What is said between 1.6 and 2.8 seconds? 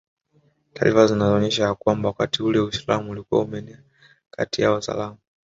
ya kwamba wakati ule